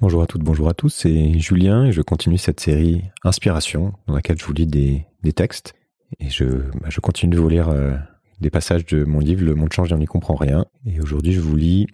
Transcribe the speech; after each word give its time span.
Bonjour 0.00 0.22
à 0.22 0.26
toutes, 0.26 0.40
bonjour 0.40 0.66
à 0.70 0.72
tous, 0.72 0.88
c'est 0.88 1.38
Julien 1.38 1.84
et 1.84 1.92
je 1.92 2.00
continue 2.00 2.38
cette 2.38 2.58
série 2.58 3.02
Inspiration 3.22 3.92
dans 4.06 4.14
laquelle 4.14 4.38
je 4.38 4.46
vous 4.46 4.54
lis 4.54 4.66
des, 4.66 5.04
textes 5.34 5.74
et 6.20 6.30
je, 6.30 6.46
bah, 6.46 6.88
je, 6.88 7.00
continue 7.00 7.34
de 7.34 7.38
vous 7.38 7.50
lire 7.50 7.68
euh, 7.68 7.94
des 8.40 8.48
passages 8.48 8.86
de 8.86 9.04
mon 9.04 9.18
livre 9.18 9.44
Le 9.44 9.54
monde 9.54 9.70
change 9.74 9.92
et 9.92 9.94
on 9.94 9.98
n'y 9.98 10.06
comprend 10.06 10.36
rien. 10.36 10.64
Et 10.86 11.02
aujourd'hui 11.02 11.34
je 11.34 11.40
vous 11.40 11.54
lis 11.54 11.86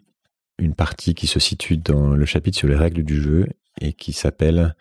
une 0.60 0.76
partie 0.76 1.16
qui 1.16 1.26
se 1.26 1.40
situe 1.40 1.78
dans 1.78 2.10
le 2.10 2.24
chapitre 2.26 2.56
sur 2.56 2.68
les 2.68 2.76
règles 2.76 3.02
du 3.02 3.20
jeu 3.20 3.48
et 3.80 3.92
qui 3.92 4.12
s'appelle 4.12 4.76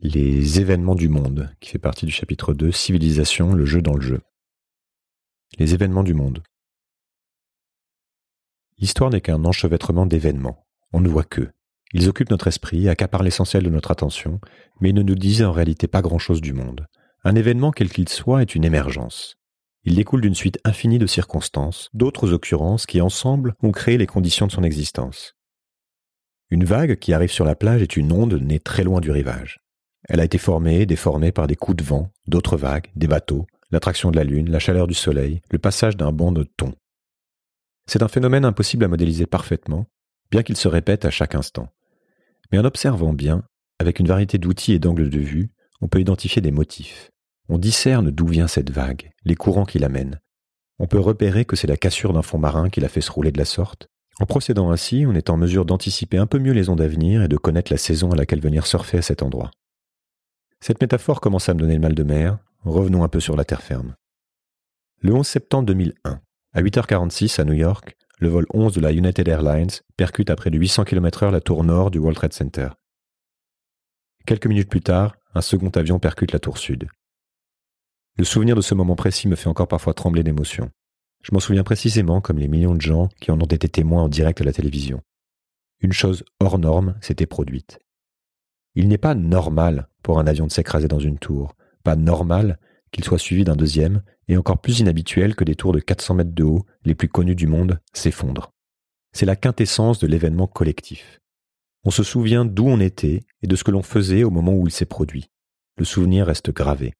Les 0.00 0.60
événements 0.60 0.94
du 0.94 1.08
monde, 1.08 1.52
qui 1.58 1.70
fait 1.70 1.80
partie 1.80 2.06
du 2.06 2.12
chapitre 2.12 2.54
2 2.54 2.70
Civilisation, 2.70 3.54
le 3.54 3.64
jeu 3.64 3.82
dans 3.82 3.94
le 3.94 4.02
jeu. 4.02 4.20
Les 5.58 5.74
événements 5.74 6.04
du 6.04 6.14
monde. 6.14 6.44
L'histoire 8.78 9.10
n'est 9.10 9.20
qu'un 9.20 9.44
enchevêtrement 9.44 10.06
d'événements. 10.06 10.64
On 10.92 11.00
ne 11.00 11.08
voit 11.08 11.24
que. 11.24 11.50
Ils 11.94 12.08
occupent 12.08 12.30
notre 12.30 12.48
esprit, 12.48 12.88
accaparent 12.88 13.22
l'essentiel 13.22 13.62
de 13.62 13.70
notre 13.70 13.90
attention, 13.90 14.40
mais 14.80 14.90
ils 14.90 14.94
ne 14.94 15.02
nous 15.02 15.14
disent 15.14 15.42
en 15.42 15.52
réalité 15.52 15.86
pas 15.86 16.02
grand-chose 16.02 16.40
du 16.40 16.52
monde. 16.52 16.86
Un 17.24 17.34
événement 17.34 17.70
quel 17.70 17.88
qu'il 17.88 18.08
soit 18.08 18.42
est 18.42 18.54
une 18.54 18.64
émergence. 18.64 19.36
Il 19.84 19.94
découle 19.94 20.20
d'une 20.20 20.34
suite 20.34 20.58
infinie 20.64 20.98
de 20.98 21.06
circonstances, 21.06 21.88
d'autres 21.94 22.32
occurrences 22.32 22.84
qui 22.84 23.00
ensemble 23.00 23.54
ont 23.62 23.72
créé 23.72 23.96
les 23.96 24.06
conditions 24.06 24.46
de 24.46 24.52
son 24.52 24.62
existence. 24.62 25.34
Une 26.50 26.64
vague 26.64 26.98
qui 26.98 27.12
arrive 27.12 27.30
sur 27.30 27.44
la 27.44 27.54
plage 27.54 27.82
est 27.82 27.96
une 27.96 28.12
onde 28.12 28.34
née 28.34 28.60
très 28.60 28.84
loin 28.84 29.00
du 29.00 29.10
rivage. 29.10 29.60
Elle 30.08 30.20
a 30.20 30.24
été 30.24 30.38
formée 30.38 30.80
et 30.80 30.86
déformée 30.86 31.32
par 31.32 31.46
des 31.46 31.56
coups 31.56 31.76
de 31.76 31.84
vent, 31.84 32.10
d'autres 32.26 32.56
vagues, 32.56 32.90
des 32.96 33.06
bateaux, 33.06 33.46
l'attraction 33.70 34.10
de 34.10 34.16
la 34.16 34.24
lune, 34.24 34.50
la 34.50 34.58
chaleur 34.58 34.86
du 34.86 34.94
soleil, 34.94 35.40
le 35.50 35.58
passage 35.58 35.96
d'un 35.96 36.12
banc 36.12 36.32
de 36.32 36.44
thon. 36.44 36.74
C'est 37.86 38.02
un 38.02 38.08
phénomène 38.08 38.44
impossible 38.44 38.84
à 38.84 38.88
modéliser 38.88 39.26
parfaitement, 39.26 39.86
bien 40.30 40.42
qu'il 40.42 40.56
se 40.56 40.68
répète 40.68 41.04
à 41.04 41.10
chaque 41.10 41.34
instant. 41.34 41.68
Mais 42.50 42.58
en 42.58 42.64
observant 42.64 43.12
bien, 43.12 43.44
avec 43.78 44.00
une 44.00 44.08
variété 44.08 44.38
d'outils 44.38 44.72
et 44.72 44.78
d'angles 44.78 45.10
de 45.10 45.20
vue, 45.20 45.50
on 45.80 45.88
peut 45.88 46.00
identifier 46.00 46.42
des 46.42 46.50
motifs. 46.50 47.10
On 47.48 47.58
discerne 47.58 48.10
d'où 48.10 48.26
vient 48.26 48.48
cette 48.48 48.70
vague, 48.70 49.10
les 49.24 49.34
courants 49.34 49.64
qui 49.64 49.78
l'amènent. 49.78 50.20
On 50.78 50.86
peut 50.86 50.98
repérer 50.98 51.44
que 51.44 51.56
c'est 51.56 51.66
la 51.66 51.76
cassure 51.76 52.12
d'un 52.12 52.22
fond 52.22 52.38
marin 52.38 52.68
qui 52.70 52.80
l'a 52.80 52.88
fait 52.88 53.00
se 53.00 53.10
rouler 53.10 53.32
de 53.32 53.38
la 53.38 53.44
sorte. 53.44 53.88
En 54.20 54.26
procédant 54.26 54.70
ainsi, 54.70 55.04
on 55.06 55.14
est 55.14 55.30
en 55.30 55.36
mesure 55.36 55.64
d'anticiper 55.64 56.18
un 56.18 56.26
peu 56.26 56.38
mieux 56.38 56.52
les 56.52 56.68
ondes 56.68 56.80
à 56.80 56.88
venir 56.88 57.22
et 57.22 57.28
de 57.28 57.36
connaître 57.36 57.72
la 57.72 57.78
saison 57.78 58.10
à 58.10 58.16
laquelle 58.16 58.40
venir 58.40 58.66
surfer 58.66 58.98
à 58.98 59.02
cet 59.02 59.22
endroit. 59.22 59.50
Cette 60.60 60.80
métaphore 60.80 61.20
commence 61.20 61.48
à 61.48 61.54
me 61.54 61.60
donner 61.60 61.74
le 61.74 61.80
mal 61.80 61.94
de 61.94 62.02
mer. 62.02 62.38
Revenons 62.64 63.04
un 63.04 63.08
peu 63.08 63.20
sur 63.20 63.36
la 63.36 63.44
terre 63.44 63.62
ferme. 63.62 63.94
Le 65.00 65.14
11 65.14 65.26
septembre 65.26 65.66
2001, 65.66 66.20
à 66.52 66.62
8h46 66.62 67.40
à 67.40 67.44
New 67.44 67.52
York, 67.52 67.96
le 68.18 68.28
vol 68.28 68.46
11 68.52 68.74
de 68.74 68.80
la 68.80 68.92
United 68.92 69.28
Airlines 69.28 69.70
percute 69.96 70.30
à 70.30 70.36
près 70.36 70.50
de 70.50 70.58
800 70.58 70.84
km/h 70.84 71.30
la 71.30 71.40
tour 71.40 71.64
nord 71.64 71.90
du 71.90 71.98
World 71.98 72.16
Trade 72.16 72.32
Center. 72.32 72.68
Quelques 74.26 74.46
minutes 74.46 74.68
plus 74.68 74.80
tard, 74.80 75.16
un 75.34 75.40
second 75.40 75.70
avion 75.70 75.98
percute 75.98 76.32
la 76.32 76.38
tour 76.38 76.58
sud. 76.58 76.88
Le 78.16 78.24
souvenir 78.24 78.56
de 78.56 78.60
ce 78.60 78.74
moment 78.74 78.96
précis 78.96 79.28
me 79.28 79.36
fait 79.36 79.48
encore 79.48 79.68
parfois 79.68 79.94
trembler 79.94 80.24
d'émotion. 80.24 80.70
Je 81.22 81.32
m'en 81.32 81.40
souviens 81.40 81.62
précisément 81.62 82.20
comme 82.20 82.38
les 82.38 82.48
millions 82.48 82.74
de 82.74 82.80
gens 82.80 83.08
qui 83.20 83.30
en 83.30 83.40
ont 83.40 83.46
été 83.46 83.68
témoins 83.68 84.02
en 84.02 84.08
direct 84.08 84.40
à 84.40 84.44
la 84.44 84.52
télévision. 84.52 85.00
Une 85.80 85.92
chose 85.92 86.24
hors 86.40 86.58
norme 86.58 86.96
s'était 87.00 87.26
produite. 87.26 87.78
Il 88.74 88.88
n'est 88.88 88.98
pas 88.98 89.14
normal 89.14 89.88
pour 90.02 90.18
un 90.18 90.26
avion 90.26 90.46
de 90.46 90.52
s'écraser 90.52 90.88
dans 90.88 90.98
une 90.98 91.18
tour, 91.18 91.54
pas 91.84 91.96
normal 91.96 92.58
qu'il 92.92 93.04
soit 93.04 93.18
suivi 93.18 93.44
d'un 93.44 93.56
deuxième, 93.56 94.02
et 94.28 94.36
encore 94.36 94.60
plus 94.60 94.80
inhabituel 94.80 95.34
que 95.34 95.44
des 95.44 95.54
tours 95.54 95.72
de 95.72 95.80
400 95.80 96.14
mètres 96.14 96.34
de 96.34 96.44
haut, 96.44 96.66
les 96.84 96.94
plus 96.94 97.08
connus 97.08 97.34
du 97.34 97.46
monde, 97.46 97.80
s'effondrent. 97.92 98.52
C'est 99.12 99.26
la 99.26 99.36
quintessence 99.36 99.98
de 99.98 100.06
l'événement 100.06 100.46
collectif. 100.46 101.20
On 101.84 101.90
se 101.90 102.02
souvient 102.02 102.44
d'où 102.44 102.66
on 102.66 102.80
était 102.80 103.22
et 103.42 103.46
de 103.46 103.56
ce 103.56 103.64
que 103.64 103.70
l'on 103.70 103.82
faisait 103.82 104.24
au 104.24 104.30
moment 104.30 104.54
où 104.54 104.66
il 104.66 104.72
s'est 104.72 104.84
produit. 104.84 105.30
Le 105.76 105.84
souvenir 105.84 106.26
reste 106.26 106.50
gravé. 106.50 106.92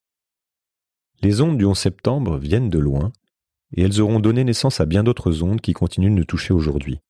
Les 1.20 1.41
ondes 1.41 1.58
du 1.58 1.64
11 1.64 1.77
septembre 1.77 2.39
viennent 2.39 2.70
de 2.70 2.78
loin, 2.78 3.12
et 3.73 3.83
elles 3.83 4.01
auront 4.01 4.20
donné 4.20 4.45
naissance 4.45 4.80
à 4.80 4.86
bien 4.86 5.02
d'autres 5.02 5.42
ondes 5.42 5.61
qui 5.61 5.73
continuent 5.73 6.11
de 6.11 6.17
nous 6.17 6.24
toucher 6.24 6.55
aujourd'hui. 6.55 7.01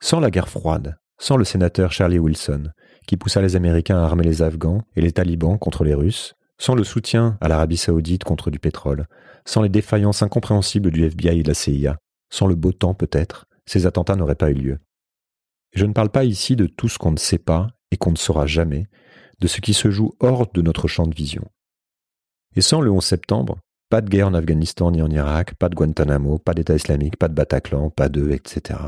Sans 0.00 0.20
la 0.20 0.30
guerre 0.30 0.48
froide, 0.48 0.98
sans 1.18 1.36
le 1.36 1.44
sénateur 1.44 1.92
Charlie 1.92 2.18
Wilson, 2.18 2.70
qui 3.06 3.16
poussa 3.16 3.42
les 3.42 3.56
Américains 3.56 3.98
à 3.98 4.04
armer 4.04 4.24
les 4.24 4.42
Afghans 4.42 4.82
et 4.96 5.00
les 5.00 5.12
talibans 5.12 5.58
contre 5.58 5.84
les 5.84 5.94
Russes, 5.94 6.34
sans 6.60 6.74
le 6.74 6.84
soutien 6.84 7.38
à 7.40 7.48
l'Arabie 7.48 7.78
saoudite 7.78 8.22
contre 8.22 8.50
du 8.50 8.58
pétrole, 8.58 9.06
sans 9.46 9.62
les 9.62 9.70
défaillances 9.70 10.22
incompréhensibles 10.22 10.90
du 10.90 11.04
FBI 11.06 11.40
et 11.40 11.42
de 11.42 11.48
la 11.48 11.54
CIA, 11.54 11.96
sans 12.30 12.46
le 12.46 12.54
beau 12.54 12.72
temps 12.72 12.92
peut-être, 12.92 13.46
ces 13.64 13.86
attentats 13.86 14.14
n'auraient 14.14 14.34
pas 14.34 14.50
eu 14.50 14.54
lieu. 14.54 14.78
je 15.72 15.86
ne 15.86 15.94
parle 15.94 16.10
pas 16.10 16.24
ici 16.24 16.56
de 16.56 16.66
tout 16.66 16.88
ce 16.88 16.98
qu'on 16.98 17.12
ne 17.12 17.18
sait 17.18 17.38
pas 17.38 17.68
et 17.90 17.96
qu'on 17.96 18.10
ne 18.10 18.16
saura 18.16 18.46
jamais, 18.46 18.88
de 19.40 19.46
ce 19.46 19.62
qui 19.62 19.72
se 19.72 19.90
joue 19.90 20.12
hors 20.20 20.52
de 20.52 20.60
notre 20.60 20.86
champ 20.86 21.06
de 21.06 21.14
vision. 21.14 21.48
Et 22.56 22.60
sans 22.60 22.82
le 22.82 22.90
11 22.90 23.02
septembre, 23.02 23.58
pas 23.88 24.02
de 24.02 24.10
guerre 24.10 24.28
en 24.28 24.34
Afghanistan 24.34 24.90
ni 24.90 25.00
en 25.00 25.10
Irak, 25.10 25.54
pas 25.54 25.70
de 25.70 25.74
Guantanamo, 25.74 26.38
pas 26.38 26.52
d'État 26.52 26.74
islamique, 26.74 27.16
pas 27.16 27.28
de 27.28 27.34
Bataclan, 27.34 27.88
pas 27.88 28.10
de, 28.10 28.30
etc. 28.32 28.78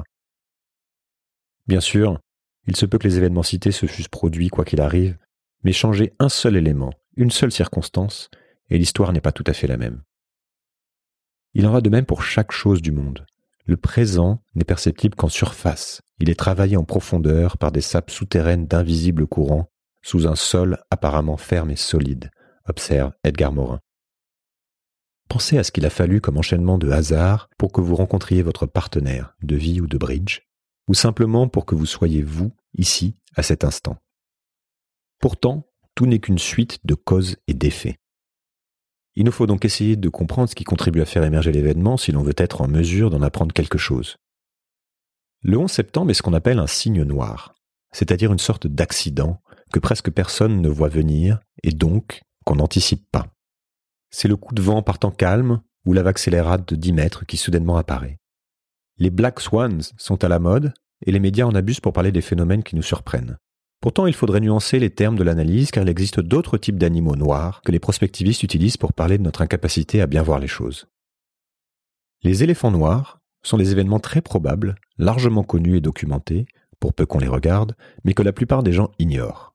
Bien 1.66 1.80
sûr, 1.80 2.18
il 2.66 2.76
se 2.76 2.84
peut 2.84 2.98
que 2.98 3.08
les 3.08 3.16
événements 3.16 3.42
cités 3.42 3.72
se 3.72 3.86
fussent 3.86 4.08
produits 4.08 4.48
quoi 4.48 4.66
qu'il 4.66 4.80
arrive, 4.82 5.16
mais 5.64 5.72
changer 5.72 6.12
un 6.18 6.28
seul 6.28 6.56
élément, 6.56 6.92
une 7.16 7.30
seule 7.30 7.52
circonstance, 7.52 8.30
et 8.70 8.78
l'histoire 8.78 9.12
n'est 9.12 9.20
pas 9.20 9.32
tout 9.32 9.44
à 9.46 9.52
fait 9.52 9.66
la 9.66 9.76
même. 9.76 10.02
Il 11.54 11.66
en 11.66 11.72
va 11.72 11.80
de 11.80 11.90
même 11.90 12.06
pour 12.06 12.22
chaque 12.22 12.52
chose 12.52 12.80
du 12.80 12.92
monde. 12.92 13.26
Le 13.66 13.76
présent 13.76 14.42
n'est 14.54 14.64
perceptible 14.64 15.14
qu'en 15.14 15.28
surface, 15.28 16.00
il 16.18 16.30
est 16.30 16.38
travaillé 16.38 16.76
en 16.76 16.84
profondeur 16.84 17.58
par 17.58 17.72
des 17.72 17.80
sapes 17.80 18.10
souterraines 18.10 18.66
d'invisibles 18.66 19.26
courants, 19.26 19.70
sous 20.02 20.26
un 20.26 20.34
sol 20.34 20.78
apparemment 20.90 21.36
ferme 21.36 21.70
et 21.70 21.76
solide, 21.76 22.30
observe 22.66 23.12
Edgar 23.22 23.52
Morin. 23.52 23.80
Pensez 25.28 25.58
à 25.58 25.64
ce 25.64 25.70
qu'il 25.70 25.86
a 25.86 25.90
fallu 25.90 26.20
comme 26.20 26.38
enchaînement 26.38 26.78
de 26.78 26.90
hasard 26.90 27.48
pour 27.56 27.72
que 27.72 27.80
vous 27.80 27.94
rencontriez 27.94 28.42
votre 28.42 28.66
partenaire 28.66 29.34
de 29.42 29.56
vie 29.56 29.80
ou 29.80 29.86
de 29.86 29.96
bridge, 29.96 30.40
ou 30.88 30.94
simplement 30.94 31.48
pour 31.48 31.64
que 31.64 31.74
vous 31.74 31.86
soyez 31.86 32.22
vous, 32.22 32.52
ici, 32.74 33.16
à 33.34 33.42
cet 33.42 33.64
instant. 33.64 33.96
Pourtant, 35.20 35.68
tout 35.94 36.06
n'est 36.06 36.18
qu'une 36.18 36.38
suite 36.38 36.78
de 36.84 36.94
causes 36.94 37.36
et 37.46 37.54
d'effets. 37.54 37.98
Il 39.14 39.24
nous 39.24 39.32
faut 39.32 39.46
donc 39.46 39.64
essayer 39.64 39.96
de 39.96 40.08
comprendre 40.08 40.48
ce 40.48 40.54
qui 40.54 40.64
contribue 40.64 41.02
à 41.02 41.06
faire 41.06 41.24
émerger 41.24 41.52
l'événement 41.52 41.96
si 41.96 42.12
l'on 42.12 42.22
veut 42.22 42.34
être 42.36 42.62
en 42.62 42.68
mesure 42.68 43.10
d'en 43.10 43.22
apprendre 43.22 43.52
quelque 43.52 43.78
chose. 43.78 44.16
Le 45.42 45.58
11 45.58 45.70
septembre 45.70 46.10
est 46.10 46.14
ce 46.14 46.22
qu'on 46.22 46.32
appelle 46.32 46.58
un 46.58 46.66
signe 46.66 47.02
noir, 47.02 47.54
c'est-à-dire 47.92 48.32
une 48.32 48.38
sorte 48.38 48.66
d'accident 48.66 49.42
que 49.72 49.80
presque 49.80 50.10
personne 50.10 50.62
ne 50.62 50.68
voit 50.68 50.88
venir 50.88 51.40
et 51.62 51.72
donc 51.72 52.22
qu'on 52.44 52.56
n'anticipe 52.56 53.10
pas. 53.10 53.26
C'est 54.10 54.28
le 54.28 54.36
coup 54.36 54.54
de 54.54 54.62
vent 54.62 54.82
partant 54.82 55.10
calme 55.10 55.62
ou 55.84 55.92
la 55.92 56.02
vague 56.02 56.18
scélérate 56.18 56.68
de 56.68 56.76
10 56.76 56.92
mètres 56.92 57.26
qui 57.26 57.36
soudainement 57.36 57.76
apparaît. 57.76 58.18
Les 58.98 59.10
Black 59.10 59.40
Swans 59.40 59.80
sont 59.96 60.22
à 60.24 60.28
la 60.28 60.38
mode 60.38 60.72
et 61.04 61.12
les 61.12 61.20
médias 61.20 61.46
en 61.46 61.54
abusent 61.54 61.80
pour 61.80 61.92
parler 61.92 62.12
des 62.12 62.20
phénomènes 62.22 62.62
qui 62.62 62.76
nous 62.76 62.82
surprennent. 62.82 63.36
Pourtant, 63.82 64.06
il 64.06 64.14
faudrait 64.14 64.40
nuancer 64.40 64.78
les 64.78 64.90
termes 64.90 65.16
de 65.16 65.24
l'analyse 65.24 65.72
car 65.72 65.82
il 65.82 65.90
existe 65.90 66.20
d'autres 66.20 66.56
types 66.56 66.78
d'animaux 66.78 67.16
noirs 67.16 67.62
que 67.64 67.72
les 67.72 67.80
prospectivistes 67.80 68.44
utilisent 68.44 68.76
pour 68.76 68.92
parler 68.92 69.18
de 69.18 69.24
notre 69.24 69.42
incapacité 69.42 70.00
à 70.00 70.06
bien 70.06 70.22
voir 70.22 70.38
les 70.38 70.46
choses. 70.46 70.86
Les 72.22 72.44
éléphants 72.44 72.70
noirs 72.70 73.18
sont 73.42 73.58
des 73.58 73.72
événements 73.72 73.98
très 73.98 74.22
probables, 74.22 74.76
largement 74.98 75.42
connus 75.42 75.78
et 75.78 75.80
documentés, 75.80 76.46
pour 76.78 76.94
peu 76.94 77.06
qu'on 77.06 77.18
les 77.18 77.26
regarde, 77.26 77.74
mais 78.04 78.14
que 78.14 78.22
la 78.22 78.32
plupart 78.32 78.62
des 78.62 78.72
gens 78.72 78.92
ignorent. 79.00 79.52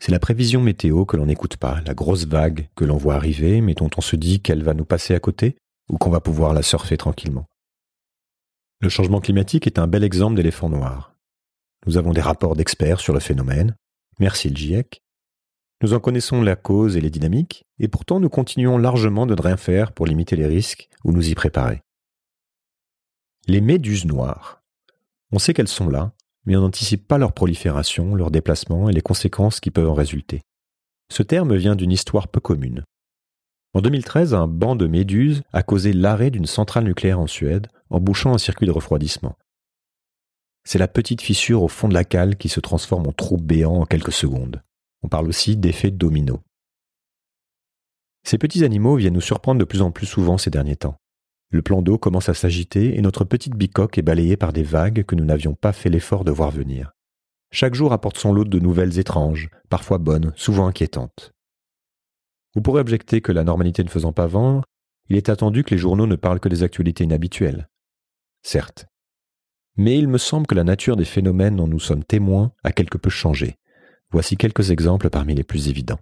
C'est 0.00 0.10
la 0.10 0.18
prévision 0.18 0.60
météo 0.60 1.04
que 1.04 1.16
l'on 1.16 1.26
n'écoute 1.26 1.56
pas, 1.56 1.80
la 1.86 1.94
grosse 1.94 2.26
vague 2.26 2.68
que 2.74 2.84
l'on 2.84 2.96
voit 2.96 3.14
arriver, 3.14 3.60
mais 3.60 3.74
dont 3.74 3.90
on 3.96 4.00
se 4.00 4.16
dit 4.16 4.40
qu'elle 4.40 4.64
va 4.64 4.74
nous 4.74 4.84
passer 4.84 5.14
à 5.14 5.20
côté, 5.20 5.56
ou 5.88 5.98
qu'on 5.98 6.10
va 6.10 6.20
pouvoir 6.20 6.52
la 6.52 6.62
surfer 6.62 6.96
tranquillement. 6.96 7.46
Le 8.80 8.88
changement 8.88 9.20
climatique 9.20 9.68
est 9.68 9.78
un 9.78 9.86
bel 9.86 10.02
exemple 10.02 10.34
d'éléphant 10.34 10.68
noir. 10.68 11.15
Nous 11.86 11.98
avons 11.98 12.12
des 12.12 12.20
rapports 12.20 12.56
d'experts 12.56 13.00
sur 13.00 13.14
le 13.14 13.20
phénomène. 13.20 13.76
Merci 14.18 14.48
le 14.48 14.56
GIEC. 14.56 15.02
Nous 15.82 15.94
en 15.94 16.00
connaissons 16.00 16.42
la 16.42 16.56
cause 16.56 16.96
et 16.96 17.00
les 17.00 17.10
dynamiques, 17.10 17.64
et 17.78 17.86
pourtant 17.86 18.18
nous 18.18 18.28
continuons 18.28 18.76
largement 18.76 19.26
de 19.26 19.34
ne 19.34 19.40
rien 19.40 19.56
faire 19.56 19.92
pour 19.92 20.06
limiter 20.06 20.34
les 20.34 20.46
risques 20.46 20.88
ou 21.04 21.12
nous 21.12 21.28
y 21.28 21.34
préparer. 21.34 21.82
Les 23.46 23.60
méduses 23.60 24.04
noires. 24.04 24.62
On 25.30 25.38
sait 25.38 25.54
qu'elles 25.54 25.68
sont 25.68 25.88
là, 25.88 26.12
mais 26.44 26.56
on 26.56 26.62
n'anticipe 26.62 27.06
pas 27.06 27.18
leur 27.18 27.32
prolifération, 27.32 28.14
leur 28.14 28.30
déplacement 28.30 28.88
et 28.88 28.92
les 28.92 29.00
conséquences 29.00 29.60
qui 29.60 29.70
peuvent 29.70 29.88
en 29.88 29.94
résulter. 29.94 30.40
Ce 31.12 31.22
terme 31.22 31.54
vient 31.54 31.76
d'une 31.76 31.92
histoire 31.92 32.26
peu 32.26 32.40
commune. 32.40 32.82
En 33.74 33.80
2013, 33.80 34.34
un 34.34 34.48
banc 34.48 34.74
de 34.74 34.88
méduses 34.88 35.42
a 35.52 35.62
causé 35.62 35.92
l'arrêt 35.92 36.30
d'une 36.30 36.46
centrale 36.46 36.84
nucléaire 36.84 37.20
en 37.20 37.26
Suède 37.26 37.68
en 37.90 38.00
bouchant 38.00 38.32
un 38.32 38.38
circuit 38.38 38.66
de 38.66 38.72
refroidissement. 38.72 39.36
C'est 40.66 40.80
la 40.80 40.88
petite 40.88 41.22
fissure 41.22 41.62
au 41.62 41.68
fond 41.68 41.86
de 41.86 41.94
la 41.94 42.02
cale 42.02 42.34
qui 42.34 42.48
se 42.48 42.58
transforme 42.58 43.06
en 43.06 43.12
trou 43.12 43.36
béant 43.36 43.76
en 43.76 43.86
quelques 43.86 44.12
secondes. 44.12 44.60
On 45.04 45.08
parle 45.08 45.28
aussi 45.28 45.56
d'effet 45.56 45.92
domino. 45.92 46.40
Ces 48.24 48.36
petits 48.36 48.64
animaux 48.64 48.96
viennent 48.96 49.14
nous 49.14 49.20
surprendre 49.20 49.60
de 49.60 49.64
plus 49.64 49.80
en 49.80 49.92
plus 49.92 50.06
souvent 50.06 50.38
ces 50.38 50.50
derniers 50.50 50.74
temps. 50.74 50.96
Le 51.50 51.62
plan 51.62 51.82
d'eau 51.82 51.98
commence 51.98 52.28
à 52.28 52.34
s'agiter 52.34 52.98
et 52.98 53.00
notre 53.00 53.24
petite 53.24 53.54
bicoque 53.54 53.96
est 53.96 54.02
balayée 54.02 54.36
par 54.36 54.52
des 54.52 54.64
vagues 54.64 55.04
que 55.04 55.14
nous 55.14 55.24
n'avions 55.24 55.54
pas 55.54 55.72
fait 55.72 55.88
l'effort 55.88 56.24
de 56.24 56.32
voir 56.32 56.50
venir. 56.50 56.90
Chaque 57.52 57.74
jour 57.76 57.92
apporte 57.92 58.18
son 58.18 58.32
lot 58.32 58.44
de 58.44 58.58
nouvelles 58.58 58.98
étranges, 58.98 59.50
parfois 59.68 59.98
bonnes, 59.98 60.32
souvent 60.34 60.66
inquiétantes. 60.66 61.30
Vous 62.56 62.60
pourrez 62.60 62.80
objecter 62.80 63.20
que 63.20 63.30
la 63.30 63.44
normalité 63.44 63.84
ne 63.84 63.88
faisant 63.88 64.12
pas 64.12 64.26
vent, 64.26 64.62
il 65.08 65.16
est 65.16 65.28
attendu 65.28 65.62
que 65.62 65.70
les 65.70 65.78
journaux 65.78 66.08
ne 66.08 66.16
parlent 66.16 66.40
que 66.40 66.48
des 66.48 66.64
actualités 66.64 67.04
inhabituelles. 67.04 67.68
Certes. 68.42 68.86
Mais 69.76 69.98
il 69.98 70.08
me 70.08 70.18
semble 70.18 70.46
que 70.46 70.54
la 70.54 70.64
nature 70.64 70.96
des 70.96 71.04
phénomènes 71.04 71.56
dont 71.56 71.66
nous 71.66 71.80
sommes 71.80 72.04
témoins 72.04 72.52
a 72.64 72.72
quelque 72.72 72.98
peu 72.98 73.10
changé. 73.10 73.56
Voici 74.10 74.36
quelques 74.36 74.70
exemples 74.70 75.10
parmi 75.10 75.34
les 75.34 75.44
plus 75.44 75.68
évidents. 75.68 75.98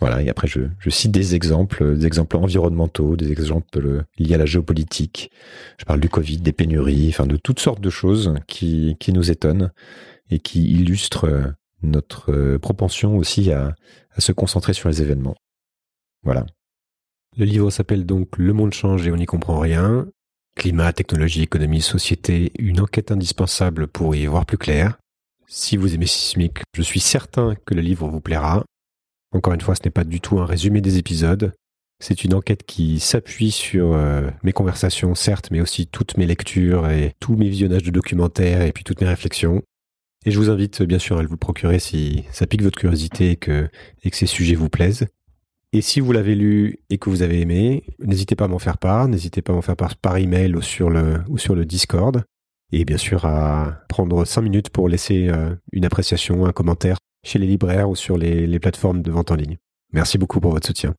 Voilà, 0.00 0.22
et 0.22 0.30
après 0.30 0.48
je, 0.48 0.62
cite 0.88 1.12
des 1.12 1.34
exemples, 1.34 1.96
des 1.96 2.06
exemples 2.06 2.36
environnementaux, 2.38 3.16
des 3.16 3.32
exemples 3.32 4.04
liés 4.18 4.34
à 4.34 4.38
la 4.38 4.46
géopolitique. 4.46 5.30
Je 5.76 5.84
parle 5.84 6.00
du 6.00 6.08
Covid, 6.08 6.38
des 6.38 6.52
pénuries, 6.52 7.08
enfin 7.10 7.26
de 7.26 7.36
toutes 7.36 7.60
sortes 7.60 7.82
de 7.82 7.90
choses 7.90 8.34
qui, 8.46 8.96
nous 9.08 9.30
étonnent 9.30 9.72
et 10.30 10.38
qui 10.38 10.70
illustrent 10.70 11.54
notre 11.82 12.56
propension 12.56 13.16
aussi 13.16 13.52
à 13.52 13.74
se 14.18 14.32
concentrer 14.32 14.72
sur 14.72 14.88
les 14.88 15.02
événements. 15.02 15.36
Voilà. 16.22 16.46
Le 17.36 17.44
livre 17.44 17.70
s'appelle 17.70 18.06
donc 18.06 18.38
Le 18.38 18.52
monde 18.52 18.72
change 18.72 19.06
et 19.06 19.12
on 19.12 19.16
n'y 19.16 19.26
comprend 19.26 19.58
rien. 19.58 20.06
Climat, 20.56 20.92
technologie, 20.92 21.42
économie, 21.42 21.80
société, 21.80 22.52
une 22.58 22.80
enquête 22.80 23.12
indispensable 23.12 23.86
pour 23.86 24.14
y 24.14 24.26
voir 24.26 24.46
plus 24.46 24.58
clair. 24.58 24.98
Si 25.46 25.76
vous 25.76 25.94
aimez 25.94 26.06
Sismic, 26.06 26.58
je 26.76 26.82
suis 26.82 27.00
certain 27.00 27.54
que 27.64 27.74
le 27.74 27.80
livre 27.80 28.08
vous 28.08 28.20
plaira. 28.20 28.64
Encore 29.32 29.52
une 29.52 29.60
fois, 29.60 29.74
ce 29.74 29.80
n'est 29.84 29.90
pas 29.90 30.04
du 30.04 30.20
tout 30.20 30.38
un 30.38 30.46
résumé 30.46 30.80
des 30.80 30.98
épisodes. 30.98 31.52
C'est 32.02 32.24
une 32.24 32.34
enquête 32.34 32.64
qui 32.64 32.98
s'appuie 32.98 33.50
sur 33.50 33.92
euh, 33.92 34.30
mes 34.42 34.52
conversations, 34.52 35.14
certes, 35.14 35.50
mais 35.50 35.60
aussi 35.60 35.86
toutes 35.86 36.16
mes 36.16 36.26
lectures 36.26 36.88
et 36.88 37.12
tous 37.20 37.36
mes 37.36 37.48
visionnages 37.48 37.82
de 37.82 37.90
documentaires 37.90 38.62
et 38.62 38.72
puis 38.72 38.84
toutes 38.84 39.00
mes 39.00 39.08
réflexions. 39.08 39.62
Et 40.24 40.30
je 40.30 40.38
vous 40.38 40.50
invite 40.50 40.82
bien 40.82 40.98
sûr 40.98 41.18
à 41.18 41.22
le 41.22 41.28
vous 41.28 41.36
procurer 41.36 41.78
si 41.78 42.24
ça 42.32 42.46
pique 42.46 42.62
votre 42.62 42.78
curiosité 42.78 43.30
et 43.30 43.36
que, 43.36 43.68
et 44.02 44.10
que 44.10 44.16
ces 44.16 44.26
sujets 44.26 44.54
vous 44.54 44.68
plaisent. 44.68 45.06
Et 45.72 45.82
si 45.82 46.00
vous 46.00 46.12
l'avez 46.12 46.34
lu 46.34 46.80
et 46.90 46.98
que 46.98 47.10
vous 47.10 47.22
avez 47.22 47.40
aimé, 47.40 47.84
n'hésitez 48.00 48.34
pas 48.34 48.46
à 48.46 48.48
m'en 48.48 48.58
faire 48.58 48.78
part, 48.78 49.06
n'hésitez 49.06 49.40
pas 49.40 49.52
à 49.52 49.56
m'en 49.56 49.62
faire 49.62 49.76
part 49.76 49.96
par 49.96 50.16
email 50.16 50.54
ou 50.56 50.62
sur 50.62 50.90
le, 50.90 51.22
ou 51.28 51.38
sur 51.38 51.54
le 51.54 51.64
Discord. 51.64 52.24
Et 52.72 52.84
bien 52.84 52.96
sûr 52.96 53.24
à 53.24 53.80
prendre 53.88 54.24
5 54.24 54.42
minutes 54.42 54.70
pour 54.70 54.88
laisser 54.88 55.28
euh, 55.28 55.54
une 55.72 55.84
appréciation, 55.84 56.46
un 56.46 56.52
commentaire 56.52 56.98
chez 57.24 57.38
les 57.38 57.46
libraires 57.46 57.88
ou 57.88 57.96
sur 57.96 58.16
les, 58.16 58.46
les 58.46 58.58
plateformes 58.58 59.02
de 59.02 59.10
vente 59.10 59.30
en 59.30 59.36
ligne. 59.36 59.58
Merci 59.92 60.18
beaucoup 60.18 60.40
pour 60.40 60.52
votre 60.52 60.66
soutien. 60.66 60.94